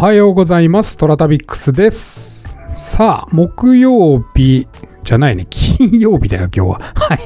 [0.00, 0.96] はようございます。
[0.96, 2.50] トラタビックスです。
[2.74, 4.66] さあ、木曜日
[5.04, 6.80] じゃないね、金曜日だよ、今日は。
[6.96, 7.18] はい。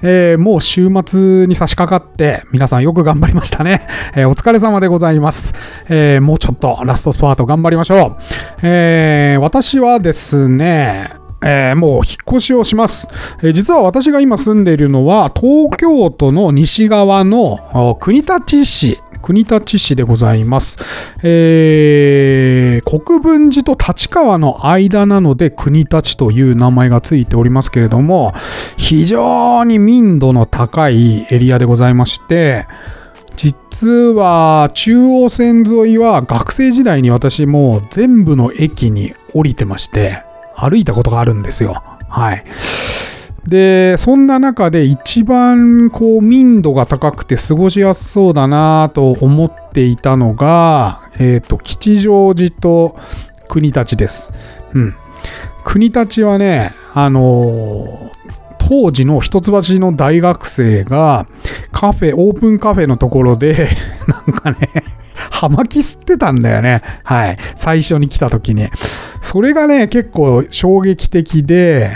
[0.00, 3.86] えーもう週末に差し掛かって、皆さんよく頑張りましたね。
[4.14, 5.52] えーお疲れ様でございます。
[5.90, 8.22] えーもうちょっとラストスパート頑張りましょう。
[8.62, 11.10] え私はですね、
[11.44, 13.08] えーもう引っ越しをします、
[13.42, 20.76] えー実は私が今住んでいるのは東京都の西側の国立市国立市でございます。
[21.22, 28.34] えー国分寺と立川の間なので国立という名前がついておりますけれども、
[28.76, 32.66] 非常に民度の高いエリアでございまして、
[33.36, 40.22] 実は中央線沿いは学生時代に私も全部の駅に降りてまして
[40.56, 41.82] 歩いたことがあるんですよ。
[42.08, 42.44] はい。
[43.46, 52.96] で、そんな中で一番こう民度が高くて過ごしやすそうだなと思っていたのが、えっ、と、吉祥寺と
[53.48, 54.32] 国立です。
[54.72, 54.94] うん。
[55.64, 58.14] 国立はね、あのー
[58.66, 61.26] 当時の一橋の大学生が
[61.70, 63.68] カフェ、オープンカフェのところで、
[64.08, 64.70] なんかね、
[65.30, 66.80] 葉巻吸ってたんだよね。
[67.02, 67.38] はい。
[67.56, 68.70] 最初に来た時に。
[69.24, 71.90] それがね、結構衝撃的で、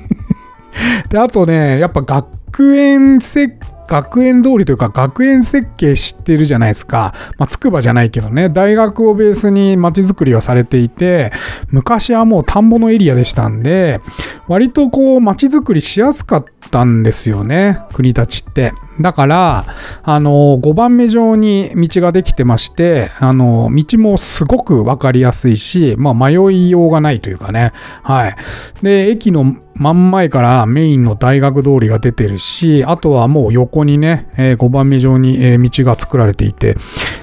[1.08, 3.54] で、あとね、やっぱ学園設
[3.88, 7.14] 学園通りというか学園設計知ってるじゃないですか。
[7.38, 11.32] まあ、筑波じゃないけどね、大学をベースに街づくりはされていて、
[11.70, 14.00] 昔はもう田んぼのエリアでしたんで、
[14.46, 18.72] 割とこう街づくりしやすかったたんですよね、国立って。
[19.00, 19.66] だから、
[20.02, 27.72] あの、5番目上に道ができてまして、あの、道もすごくわかりやすいし、まあ迷いようがないというかね。
[28.02, 28.36] はい。
[28.82, 36.76] で、駅の真ん前からメインの大学通りが出てるし、あとはもう横にね、え5番目上に、道が作られていて、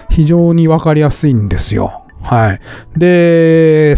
[0.10, 2.05] 非常にわかりやすいんですよ。
[2.26, 2.60] はい。
[2.98, 3.98] で、引っ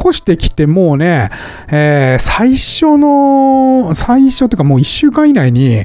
[0.00, 1.30] 越してきてもうね、
[1.70, 5.84] えー最初の、最初というかもう1週間以内に、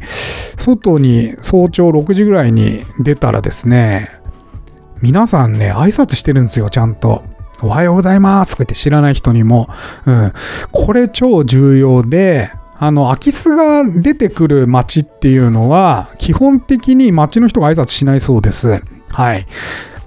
[0.58, 4.10] 外に早朝6時ぐらいに出たらですね、
[5.02, 7.24] 皆さんね、挨拶してるんですよ、ちゃんと。
[7.62, 9.68] おはようございますとか言って知らない人にも。
[10.06, 10.34] うん。
[10.72, 18.82] これ超重要で、あの、空き巣が出てくる街っていうのは、基本的に街の人が挨拶しないそうです。
[19.10, 19.48] はい。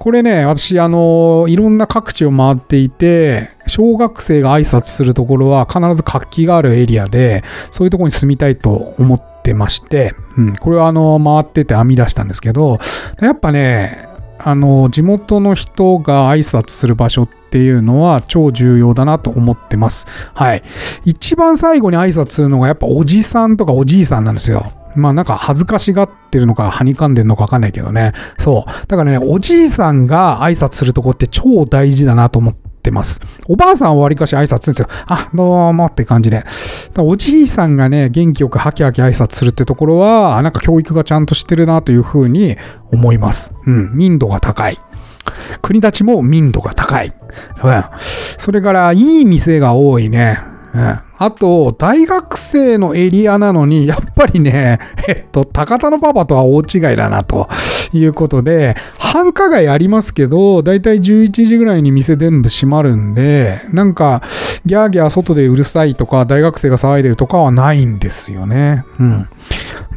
[0.07, 12.79] これね、私、あの、いろんな各地を回っていて、小学生が挨拶するところは必ず活気があるエリアで、そういうところに住みたいと思ってまして、うん、これはあの、回ってて編み出したんですけど、
[13.21, 14.09] やっぱね、
[14.39, 20.07] あの、地元の人が挨拶する場所っていうのは超重要だなと思ってます。
[20.35, 20.63] はい。
[21.05, 24.71] 一番最後に挨拶するのがやっぱおじさんとかおじいさんなんですよ。
[24.97, 28.13] まあなんか恥ずかしがってるのか、はにかんでるのかわかんないけどね。
[28.39, 28.87] そう。
[28.89, 33.21] だからね、おじいさんが挨拶するとこって超大事だなと思ってます。
[33.49, 34.89] おばあさんはわりかし挨拶するんですよ。
[35.07, 36.45] あ、どうもって感じで。
[36.95, 42.57] だおじいさんがね、元気よくハキハキ挨拶するってところは、なんか教育がちゃんとしてるなというふうに
[42.93, 43.53] 思います。
[43.67, 43.91] うん。
[43.95, 44.79] 民度が高い。
[45.63, 47.13] 国立も民度が高い。
[47.63, 47.85] うん。
[47.99, 50.39] それから、いい店が多いね。
[50.75, 50.99] うん。
[51.19, 54.79] あと、大学生のエリアなのに、やっぱりね、
[55.09, 57.49] えっと、高田のパパとは大違いだな、と
[57.93, 64.23] いうことで、繁華街ありますけど、だいたい11時ぐらいに店全部閉まるんで、なんか、
[64.67, 68.85] ギャーギャー外でうるさいとか、大学生が騒いでるとかはないんですよね。
[69.01, 69.29] うん。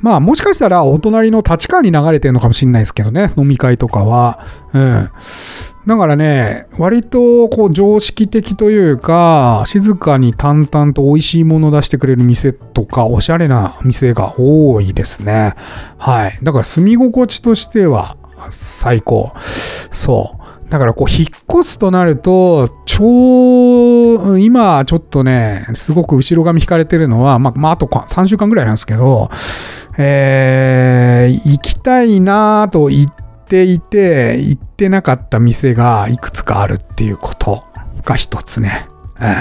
[0.02, 4.40] まあ、もしかしたら、お隣の立川に流れてるのかもしれないですけどね、飲み会とかは。
[4.74, 5.10] うん。
[5.88, 15.56] だからね、割とこう常識的というか、静かに淡々と美味しいものを出してくれる店とか、おしゃれな店が多いですね。
[15.98, 16.40] はい。
[16.44, 18.18] だから住み心地としては
[18.52, 19.32] 最高。
[19.92, 20.39] そう。
[20.70, 29.30] だからこう引っ越すとなると、超、今ちょっとね、すごく後ろ髪引かれてるのは、まあ、まあ、あと3週間ぐらいなんですけど、
[29.98, 33.14] えー、行きたいなぁと言っ
[33.48, 37.64] ていて、行ってなかった店がいくつかあるっていうこと
[38.04, 38.88] が一つね。
[39.20, 39.36] うん。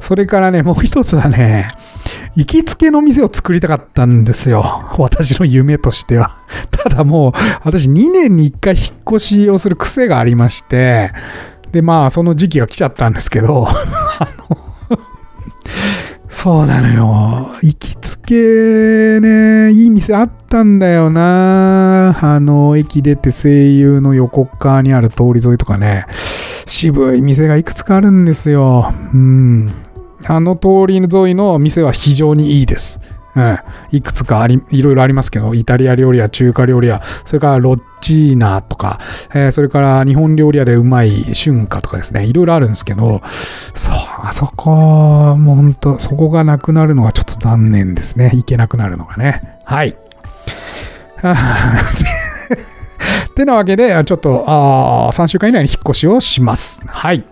[0.00, 1.68] それからね、もう一つはね、
[2.36, 4.84] 行きつけの店を作りたかったんですよ。
[4.98, 6.36] 私の夢としては。
[6.70, 7.32] ただもう、
[7.64, 11.12] 私2年に1回引っ越しをする癖がありまして、
[11.72, 14.58] で、まあ、その時期が来ちゃったんですけど、 あの、
[16.28, 17.48] そうなのよ。
[17.62, 22.16] 行きつけね、いい店あったんだよな。
[22.20, 26.06] あの、駅出て声優の横側にある通り沿いとかね、
[26.66, 28.92] 渋い店がいくつかあるんですよ。
[29.12, 29.72] うん。
[30.26, 33.00] あの通り沿いの店は非常にいいです。
[33.36, 33.58] うん。
[33.92, 38.98] いくつかあり、いろいろありますけど、イタリア料理や中華料理や、それからロッチーナとか、
[39.34, 43.20] えー、それから日本料理屋でうまい春夏とかですね、いろいろあるんですけど、
[43.74, 44.70] そう、あそこ、
[45.36, 48.32] もうほんと、そこがなくなるのがちょっと残念ですね。
[48.34, 49.60] 行けなくなるのがね。
[49.64, 49.96] はい。
[53.36, 56.82] てなわけで、ちょっと、あ3週間以内に引っ越しをします。
[56.86, 57.24] はい。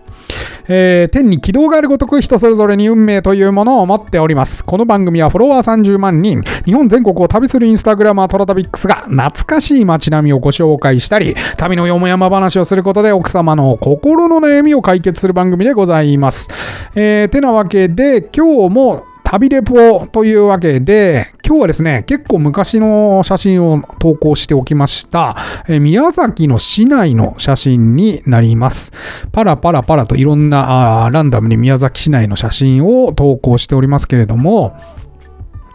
[0.67, 4.63] えー、天に軌道があるごとく人それぞれに運命というものを持っております。
[4.65, 16.49] この番組はフォロワー30万人、日本全国を旅するインスタグラマートラタビックスが懐かしい街並みをご紹介したり、旅のよもやま話をすることで奥様の心の悩みを解決する番組でございます。
[16.95, 25.37] えー、てなわけで、今日も旅レポというわけで、今日はですね、結構昔の写真を投稿しておきました。
[25.67, 28.91] え宮崎の市内の写真になります。
[29.31, 34.75] パラパラパラといろんなあランダムに宮崎市内の写真を投稿しておりますけれども、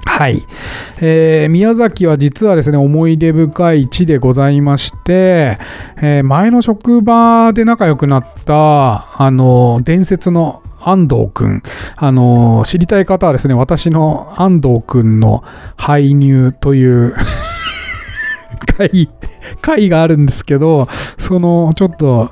[0.05, 0.43] はい。
[1.01, 5.59] えー、宮崎は実はですね、思い出深い地でございまして、
[6.03, 11.63] えー、前の職場で仲良くなった、あの、伝説の安藤くん。
[11.97, 15.43] あの、知りたい方はですね、私の安藤くんの
[15.77, 17.15] 排入という
[18.77, 19.09] 回、
[19.61, 20.89] 回があるんですけど、
[21.19, 22.31] その、ちょっと、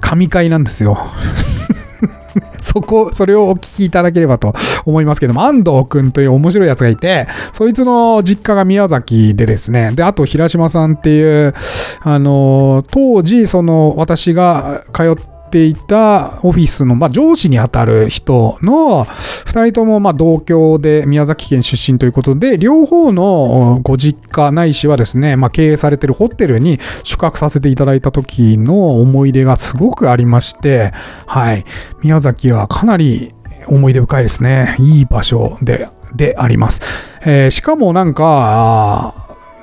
[0.00, 0.98] 神回なんですよ。
[2.60, 11.54] そこ、それをお聞きいただければと思いますけども、安藤くんという面白いやつがいて、そいつの実家が宮崎でですね、で、あと平島さんっていう、
[12.00, 30.92] あの、当時、その、私が通ってていたオフィスの、まあ、上司にあたる人の2人ともま同郷で宮崎県出身ということで、両方のご実家ないしはですね、まあ、経営されてるホテルに宿泊させていただいた時の思い出がすごくありまして、
[31.26, 31.64] はい。
[32.02, 33.34] 宮崎はかなり
[33.66, 34.76] 思い出深いですね。
[34.78, 36.82] いい場所で、であります。
[37.22, 39.14] えー、しかもなんか、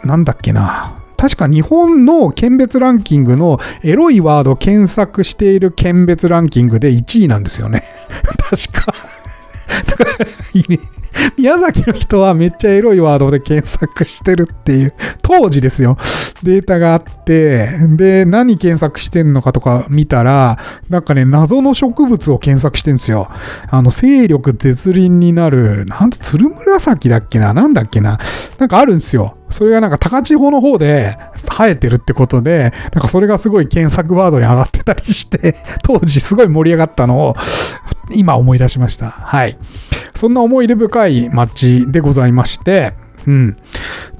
[0.03, 1.02] なんだっけな。
[1.23, 7.85] 確か日本の県別ランキングのエロいワード検索している県別ランキングで1位なんですよね。
[8.37, 8.93] 確か
[11.37, 15.97] 宮崎の人はめっちゃエロいワードで検索してるっていう、当時ですよ、
[16.43, 20.57] データがあって、で、何検索してんのかとか見たら、
[20.89, 23.29] なんかね、謎の植物を検索してんですよ。
[23.69, 27.53] あの、勢力絶倫になる、なんて、鶴紫だっけな？
[27.53, 28.19] なんだっけな？
[28.57, 29.37] なんかあるんですよ。
[29.49, 31.15] それがなんか高千穂の方で
[31.47, 37.35] 生えてるってことで、なんかそれがすごい検索ワードに上がってたりして、当時すごい盛り上がったのを
[38.11, 39.11] 今思い出しました。
[39.11, 39.57] はい。
[40.13, 42.93] そんな思い出深い街でございまして、
[43.27, 43.57] うん。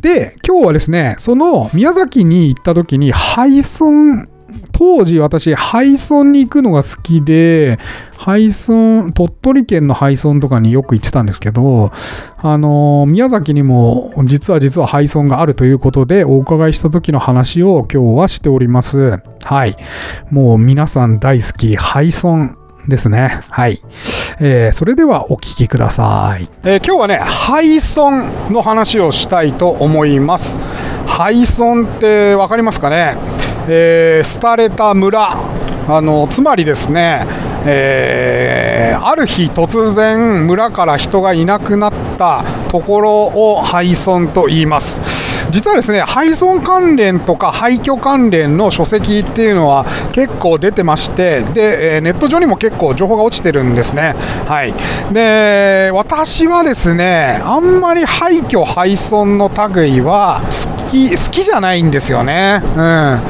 [0.01, 4.29] で、今日はですね、その宮崎に行った時に、ハイソン、
[4.71, 7.79] 当時私、ハイソンに行くのが好きで、
[8.17, 11.91] ハイソン、鳥取県のハイソンとかによく行ってたんですけど、
[12.37, 19.19] あの、宮崎にも実は実はハイソンがあるということで、お伺いした時の話を今日はしております。
[19.43, 19.75] はい。
[20.29, 22.62] もう皆さん大好き、ハイソン。
[22.87, 23.41] ですね。
[23.49, 23.81] はい。
[24.39, 26.49] えー、それではお聞きください。
[26.63, 30.59] えー、今日はね、廃村の話をしたいと思います。
[31.07, 33.15] 廃村って分かりますかね？
[33.67, 35.37] えー、廃れた村。
[35.87, 37.25] あの、つまりですね、
[37.65, 45.22] えー、ある日突然村から人がいなくなったところを廃村と言います。
[45.53, 54.15] 実はですね、廃村関連とか廃墟関連の書籍っていうのは結構出てまして、で、ネット上にも結構情報が落ちてるんですね。
[54.47, 54.73] はい。
[55.13, 62.59] で、私はですね、あんまり廃墟廃村の類は好き、好きじゃないんですよね。
[62.75, 63.21] うん。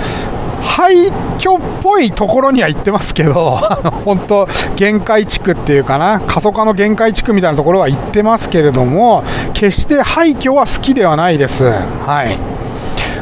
[0.63, 3.60] 廃墟っぽいところには行ってますけど、
[4.06, 9.24] 本当、限界地区っていうかな、過疎化の限界地区みたいなところは行ってますけれども、
[9.63, 11.63] 決して廃墟は好きではないです。
[11.63, 12.38] はい。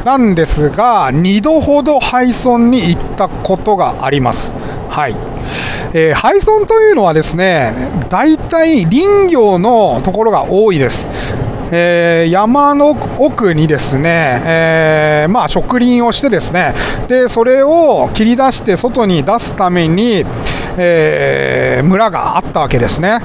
[0.04, 4.56] なんですが、2度ほど廃村に行ったことがあります。
[4.90, 5.16] はい。
[5.94, 7.74] えー、廃村というのはですね、
[8.10, 11.12] 大体林業のところが多いです。
[11.72, 16.74] えー、山の奥にですね、えー、まあ、植林をしてですね
[17.08, 20.26] でそれを切り出して外に出すために、
[20.78, 23.20] えー、村があったわけですね。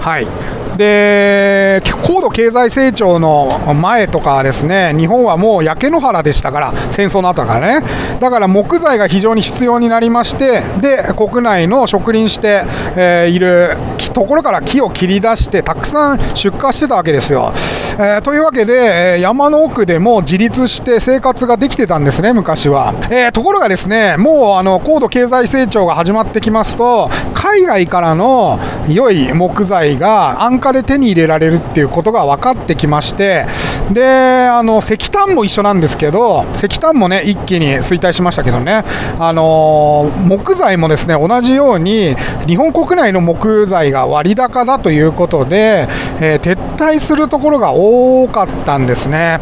[0.00, 0.47] はい
[0.78, 7.86] で高度経済成長の前とかですね日本はもう焼け野原でしたから戦争の後からね。
[8.20, 12.62] だから木材が非常に必要になりましてで国内の植林して、
[12.96, 13.76] え、いる
[14.14, 17.52] ところから木を切り出してたくさん出荷してたわけですよ。
[18.00, 22.94] えー、というわけで、山の奥でも自立して生活ができてたんですね、昔は。
[23.10, 33.46] えー、ところがですね、もうあの高度経済成長が始まってきますと、海外からの良い木材が安価で手に入れられるっていうことが分かってきまして、
[33.92, 38.84] で、あの石炭も一緒なんですけど、石炭もね、一気に衰退しましたけどね、
[39.18, 42.14] あの木材もですね、同じように
[42.46, 45.88] 日本国内の木材が割高だということで、
[46.20, 49.40] えー、撤退するところが多かったんですね。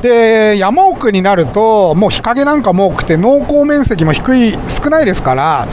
[0.00, 5.68] で山奥になると、もう日陰なんかも多くて、農耕面積も低い少ないですから、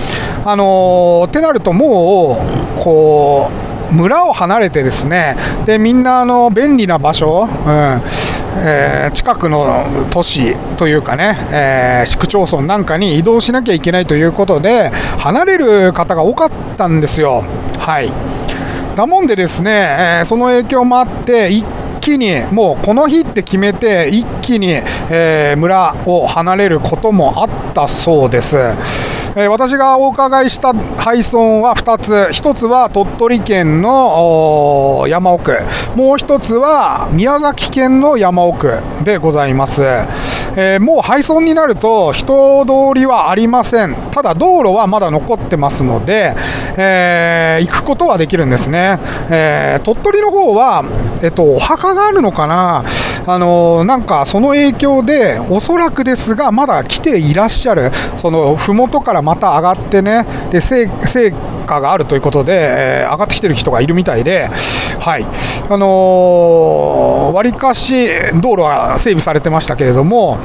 [0.46, 2.40] あのー、ってなると、も
[2.78, 8.02] う、こう、村を離れてですね、でみんなあの便利な場所、うん
[8.62, 17.44] えー、近くの都市というかね、えー、市区町村なんかに移動しなきゃいけないということで、離れる方が多かったんですよ。
[17.80, 18.12] はい
[18.96, 21.66] だもんでですね、えー、その影響もあって、一
[22.10, 24.70] 気にもうこの日って決めて一気に、
[25.12, 28.58] えー、村を離れることもあったそうです。
[29.36, 35.52] えー、私がお伺いした配送は2つ、1つは鳥取県の山奥、
[35.96, 39.84] もう1つは宮崎県の山奥でございます。
[40.56, 46.36] えー、もう配送になると人通りはありません、ただ道路はまだ残ってますので、
[46.78, 49.00] えー、行くことはできるんですね。
[49.30, 50.84] えー、鳥取の方は、
[51.22, 52.84] えっと、お墓があるのかな、
[53.26, 60.88] あのなんかその影響で、おそらくですが、まだ来ていらっしゃる、その麓からまた上がってね、で成
[61.66, 64.50] 果があるということで、え、上がってきてる人がいるみたいで、
[65.00, 65.26] はい、
[65.72, 68.08] あのわ、りかし
[68.42, 70.40] 道路は整備されてましたけれども、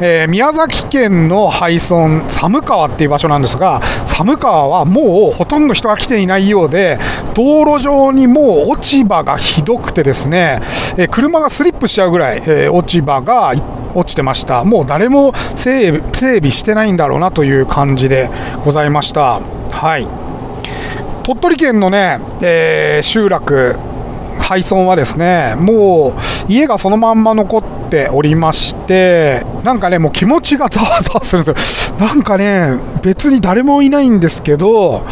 [0.00, 6.98] えー、宮崎県の廃村、寒川っていう場所なんですが、寒川はもうほとんど人が来ていないようで、
[7.34, 10.60] 道路上にもう落ち葉がひどくてですね、
[10.96, 13.54] えー、車がスリップしちゃうぐらい、え、落ち葉が
[13.94, 14.64] 落ちてました。
[14.64, 18.28] もう誰も整備してないんだろうなという感じで
[18.64, 19.40] ございました。
[19.70, 20.08] はい。
[21.22, 23.76] 鳥取県のね、え、集落、
[24.44, 26.14] 廃村はですね、も
[26.48, 31.96] う家がそのまんま残っておりまして、なんかね、もう気持ちがざわざわするんですよ。
[31.98, 35.06] なんかね、別に誰もいないんですけど、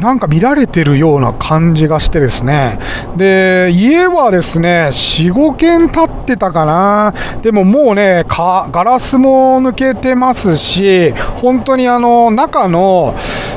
[0.00, 2.78] なんか見られてるような感じがしてですね。
[3.16, 7.14] で、家はですね、4、5軒建ってたかな。
[7.40, 13.14] でももうね、ガラスも抜けてますし、本当にあの、中の、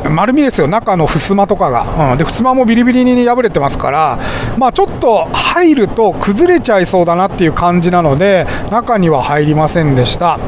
[0.07, 2.11] 丸みですよ、中の襖とかが。
[2.11, 4.19] うん、で、襖もビリビリに破れてますから、
[4.57, 10.39] まあちょっと入ると崩れちゃいそうだなっていう感じなので、中には入りませんでした。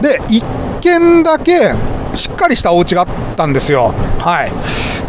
[0.00, 0.44] で、1
[0.80, 1.72] 軒だけ、
[2.14, 3.94] しっかりしたお家があったんですよ。
[4.18, 4.52] はい。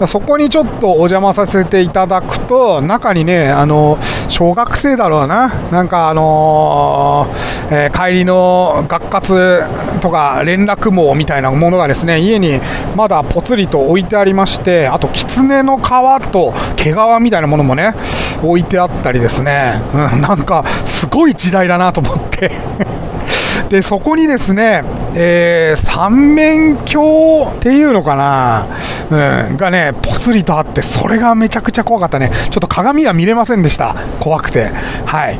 [0.08, 3.98] そこにちょっとお邪魔させていただくと、中にね、あの、
[4.28, 9.64] 小学生だろうな、なんかあのー、えー、帰りの学活
[10.02, 12.60] とか連絡網みたいなものがですね、家に
[12.96, 15.82] まだぽつりと置いてありまして、あと、狐の皮
[16.32, 17.94] と毛皮みたいなものもね、
[18.44, 22.52] 置いてあったりですね、うん、なんか、すごい時代だなと思って。
[23.70, 24.84] で、そこにですね、
[25.16, 28.68] えー、三面鏡っていうのかな、
[29.14, 32.32] うん、がね、ぽつりとあって、それがめちゃくちゃ怖かったね。
[32.50, 33.96] ちょっと鏡は見れませんでした。
[34.20, 34.72] 怖くて。
[35.06, 35.40] はい。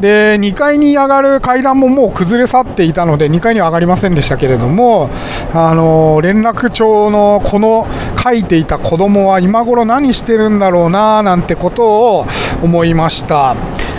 [0.00, 5.10] で2階に上がる階段ももう崩れ去っていたので2階には上がりませんでしたけれども、
[5.54, 7.86] あの連絡帳のこの
[8.20, 11.84] 書いていた子供は今頃何してるんだろうななんてこと
[12.18, 12.26] を
[12.62, 13.54] 思いました。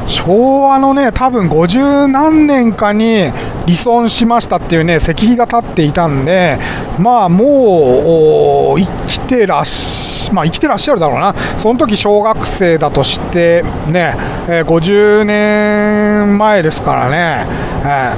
[0.05, 3.31] 昭和のね、多分50何年かに
[3.65, 6.58] 離村しましたっていうね、石碑が立っていたんで、
[7.00, 14.15] まあもう生きてらっしまあ、生きてらっしゃるだろうな、その時小学生だとしてね、
[14.48, 17.46] えー、50年前ですからね、
[17.84, 18.15] え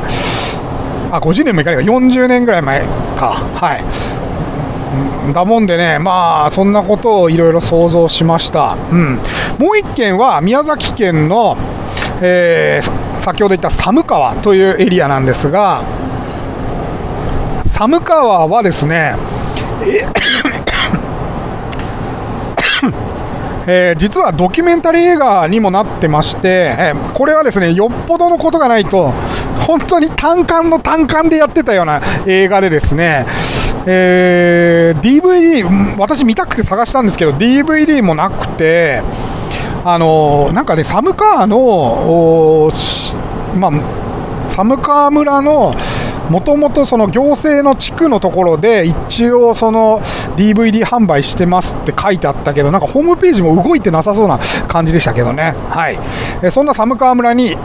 [1.09, 2.81] ー、あ50年もいかないか、40年ぐらい前
[3.17, 5.33] か、はい。
[5.33, 8.77] だもんでね、まあ、そんなことをいろいろ想像しました。
[8.91, 9.15] うん。
[9.59, 11.57] もう一件は、宮崎県の、
[12.21, 15.83] えー、先ほど言った寒川というエリアなんですが、
[17.65, 19.15] 寒川はですね、
[23.67, 29.11] えー、実はドキュメンタリー映画にもなってまして、えー、これはですねよっぽどのことがないと、
[29.65, 33.25] 本当に単館の単館でやってたような映画でですね、
[33.87, 39.01] えー、DVD、私見たくて探したんですけど、DVD もなくて、
[39.87, 42.71] あのなんかね、寒川の、
[43.55, 45.75] まあ、寒川村の
[46.31, 49.99] もともとその行政の地区のところで一応その
[50.37, 55.53] DVD 販売してますって書いてあったけどなんかホームページも動いてなさそうな感じでしたけどね。
[55.69, 55.99] はい。
[56.41, 57.55] えそんな寒川村に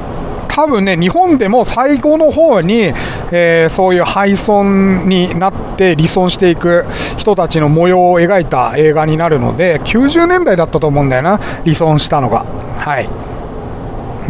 [0.50, 2.92] 多分ね、日本でも最後の方に、
[3.30, 4.64] えー、そういう廃村
[5.06, 6.84] になって離村していく
[7.20, 11.36] 人たちの模様を描いた映画になるので、90年代だったと思うんだよな、
[11.66, 12.46] 離村したのが。
[12.78, 13.08] はい。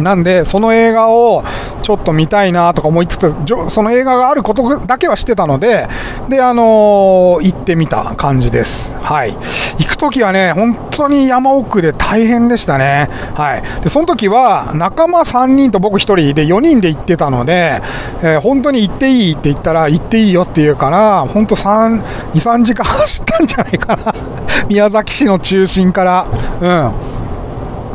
[0.01, 1.43] なんで、その映画を
[1.81, 3.35] ちょっと見たいなとか思いつつ、
[3.67, 5.87] その映画があることだけはしてたので、
[6.29, 8.93] で、あのー、行ってみた感じです。
[9.01, 9.33] はい。
[9.79, 13.09] 行くときはね、本当に山奥で大変でしたね。
[13.35, 13.81] はい。
[13.81, 17.81] で、その時は仲間3人と僕1人で4人で行ってたので、
[18.21, 24.13] えー、本当に行っていいって言ったら、行っていいよって言うから、本当3、2、3時間走ったんじゃないかな。
[24.69, 26.25] 宮崎市の中心から。
[26.61, 27.10] うん。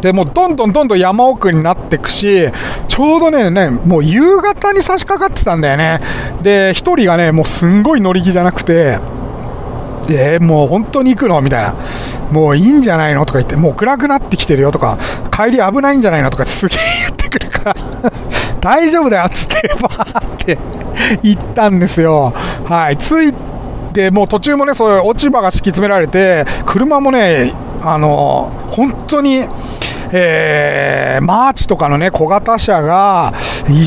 [0.06, 2.48] でもうどんどんどんどん山奥になっていくし、
[2.86, 6.00] ちょうどね、ねもう夕方に差し掛かってたんだよね。
[6.42, 9.00] で、1人がね、もうすんごい乗り気じゃなくて、
[10.08, 11.40] えー、もう本当に行くの？
[11.42, 11.74] みたいな。
[12.30, 13.26] もういいんじゃないの？
[13.26, 14.96] とか言って、もう暗くなってきてるよとか、
[15.32, 16.30] 帰り危ないんじゃないの？
[16.30, 17.76] とかすげえ言ってくるから
[18.62, 20.58] 大丈夫だよっつって、バーって
[21.24, 22.32] 行ったんですよ。
[22.64, 22.96] はい。
[22.96, 23.34] 着い
[23.92, 29.44] て、もう途中もね、そういう落ち葉が敷き詰められて、車もね、あの、本当に、
[30.12, 33.32] えー、マーチとかのね、小型車が、
[33.68, 33.86] 一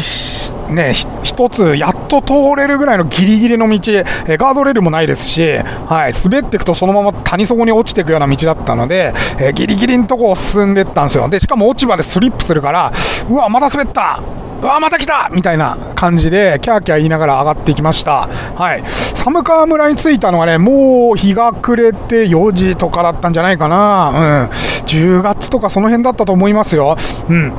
[0.69, 3.91] ね、一つやっと通れるぐらいのギリギリの道、
[4.27, 5.57] えガードレールもないですし、
[5.87, 11.27] はい、滑っていくとそのまま谷底に落ちていくような道だったので、えギリギリのとこを進んでいったんですよ。
[11.29, 12.91] で、しかも落ち葉でスリップするから、
[13.29, 14.21] うわ、また滑った
[14.61, 18.27] うわ、また来たみたいな感じで、キャーキャー言いながら上がっていきました。
[18.55, 18.83] はい。
[19.15, 24.09] 寒川村に着いたのがね、もう日が暮れて4時とかだったんじゃないかな。
[24.09, 24.49] うん。
[24.85, 26.97] 10月とかその辺だったと思いますよ。
[27.29, 27.53] うん。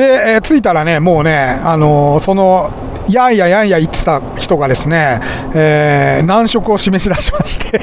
[0.00, 2.70] で、えー、着いたらね、もうね、あのー、その、
[3.10, 5.20] やんややんや言ってた人がですね、
[5.54, 7.78] えー、難色を示し出しまして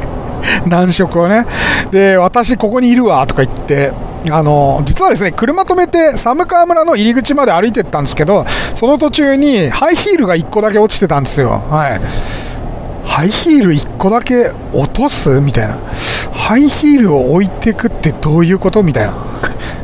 [0.66, 1.44] 難色をね。
[1.90, 3.92] で、私ここにいるわとか言って、
[4.30, 11.60] あの実はですね車止めて寒川村の入り口まで歩いてったんですけどその途中にハイヒールが1個だけ落ちてたんですよ。
[11.68, 12.00] はい
[13.04, 15.40] ハイヒール1個だけ落とす？
[15.40, 15.76] みたいな。
[16.32, 18.82] ハイヒールを置いてくってどういうこと？
[18.82, 19.12] みたいな。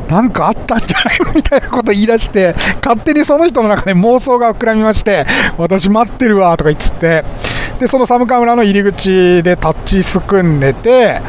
[0.08, 1.18] なんかあったんじゃない？
[1.20, 7.24] のみたいなこと言い出して、勝手にその人の中で妄想が膨らみまして、私待ってるわとか言ってて、
[7.80, 11.20] で、その寒川村の入り口でタッチすくんでて、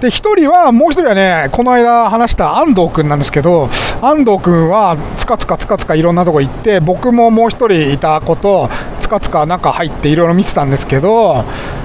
[0.00, 3.70] で、1人は、もう1人はね、この間話した安藤君なんですけど、
[4.02, 7.50] 安藤君はつかつかつかつかいろんなとこ行って、僕ももう1
[7.86, 8.68] 人いたこと、
[9.00, 11.44] つかつか中入っていろいろ見てたんですけど、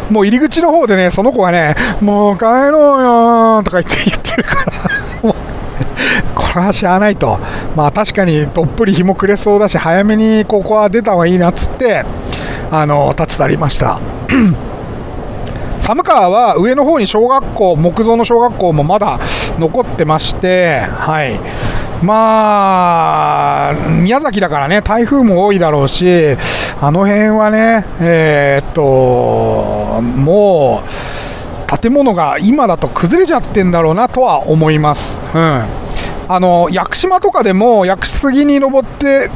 [0.10, 3.04] もう入り口の方でね、その子がね、もう帰ろう
[3.58, 4.66] よとか言って言ってるか
[5.24, 5.36] ら、
[6.36, 7.40] これはしゃあないと。
[7.76, 12.04] まあ確かにどっぷり日も暮れそうだし、早めにここは出た方がいいなっつって、
[12.72, 14.00] あの、立ち去りました。
[15.80, 19.20] 寒川は上の方に小学校、木造の小学校もまだ
[19.58, 21.40] 残ってまして、はい。
[22.04, 26.38] まあ、宮崎だからね、台風も多いだろうし、
[26.82, 35.22] あの辺はね、えー、っと、もう、建物が今だと崩れちゃってんだろうなとは思います。
[35.34, 35.81] うん。
[36.34, 39.30] あの、屋久島とかでも、屋久杉に登って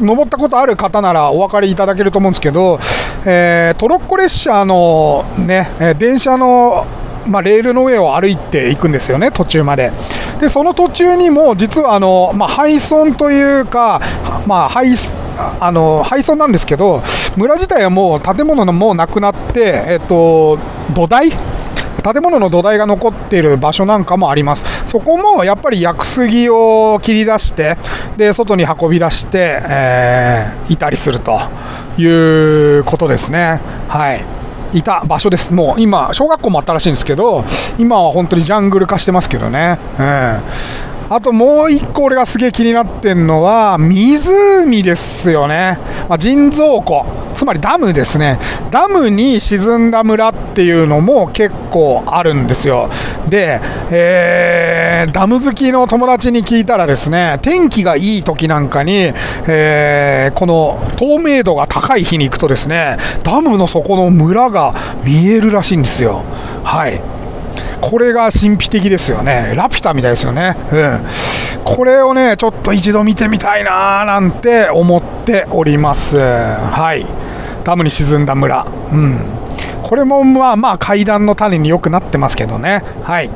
[0.00, 2.78] 登ったことある方ならお分かりいただけると思うんですけど、
[3.26, 6.86] えー、トロッコ列車のね、電車の
[7.26, 9.92] まあ、レールの上を歩いていくんですよね、途中まで。
[10.40, 14.00] で、その途中にも、実はあの、まあ、廃村というか、
[14.46, 14.94] まあ、廃
[15.60, 17.02] あの廃村なんですけど、
[17.36, 20.58] 村自体はもう建物のもうなくなって、えっと、
[20.94, 21.30] 土台
[22.02, 24.64] 建物の土台が残っている場所なんかもあります。
[24.86, 27.76] そこもやっぱり屋久杉を切り出して、
[28.16, 31.40] で、外に運び出して、えー、いたりすると
[31.98, 32.06] い
[32.78, 33.60] うことですね。
[33.88, 34.24] はい。
[34.74, 35.52] いた場所です。
[35.52, 37.44] もう今、小学校もあったらしいんですけど、
[37.78, 39.78] 今は本当にジャングル化してますけどね。
[39.98, 45.78] うんあともう一個俺がすげえ気になってんのは、湖ですよね。
[46.08, 47.06] まあ、人造湖。
[47.34, 48.38] つまりダムですね。
[48.70, 52.90] ダムに沈んだ村っていうのも結構あるんですよ。
[53.28, 59.12] で、えー、ダム好きの友達に聞いたらですね、天気がいい時なんかに、
[59.46, 66.24] えー、この透明度が高い日に行くとですね、ダムの底の村が見えるらしいんですよ。
[66.64, 67.00] はい。
[67.80, 69.52] これが神秘的ですよね。
[69.56, 70.56] ラピュタみたいですよね。
[70.72, 71.00] うん。
[71.64, 76.18] これをね、ちょっと一度見てみたいなーなんて思っております。
[76.18, 77.06] はい。
[77.64, 78.66] ダムに沈んだ村。
[78.92, 79.18] うん。
[79.82, 82.82] これもまあまあ階段の種によくなってますけどね。
[83.02, 83.30] はい。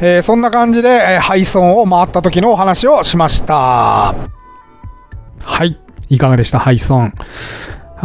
[0.00, 4.14] えー、そんな感じで、えー、配送を回った時のお話をしました。
[5.44, 5.78] はい。
[6.08, 6.58] いかがでした？
[6.58, 7.10] 配送。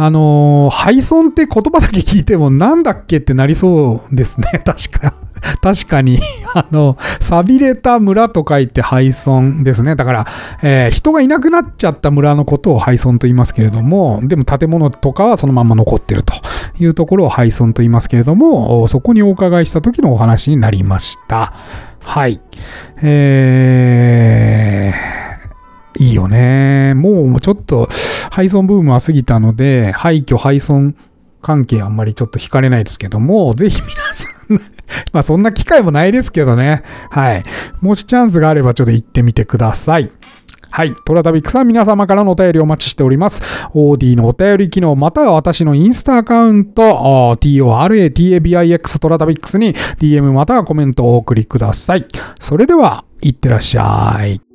[0.00, 4.62] あのー、廃村って言葉だけ聞いてもなんだっけってなりそうですね。
[4.64, 5.14] 確か。
[5.60, 6.20] 確かに、
[6.54, 9.96] あの、錆れた村と書いて廃村ですね。
[9.96, 10.26] だから、
[10.62, 16.34] えー、人がいなくなっちゃった村のことを廃村と言いますけれども、でも建物とかはそのまま残ってると
[16.78, 21.52] いうところを廃村と言いますけれども、そこにお伺いした時のお話になりました。
[22.00, 22.40] はい。
[23.02, 26.94] えー、いいよね。
[26.94, 27.88] もうちょっと
[28.30, 30.94] 廃村ブームは過ぎたので、廃墟廃村
[31.42, 34.37] 関係あんまりちょっと惹かれないですけども、ぜひ皆さん
[35.12, 36.82] まあそんな機会もないですけどね。
[37.10, 37.44] はい。
[37.80, 40.10] もしチャンスがあればちょっと行ってみてください。
[40.70, 40.94] はい。
[41.06, 43.42] トラタビックさん、皆様からのお便りお待ちしております。
[43.74, 52.06] OD のお便り機能、または私のインスタアカウント、TORATABIX トラタビックスに DM またはコメントをお送りください。
[52.38, 54.47] それでは、いってらっしゃい。